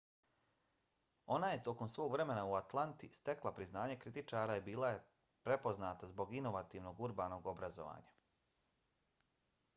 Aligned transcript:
ona 1.35 1.49
je 1.51 1.59
tokom 1.67 1.91
svog 1.95 2.09
vremena 2.15 2.45
u 2.51 2.55
atlanti 2.59 3.09
stekla 3.19 3.53
priznanje 3.59 3.99
kritičara 4.05 4.57
i 4.61 4.65
bila 4.71 4.91
je 4.95 5.03
prepoznata 5.49 6.11
zbog 6.15 6.35
inovativnog 6.41 7.05
urbanog 7.09 7.53
obrazovanja 7.55 8.19